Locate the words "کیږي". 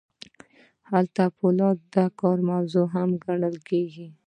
3.69-4.07